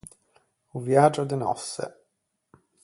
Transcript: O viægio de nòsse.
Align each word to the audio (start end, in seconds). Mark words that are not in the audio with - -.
O 0.75 0.77
viægio 0.85 1.25
de 1.29 1.37
nòsse. 1.41 1.85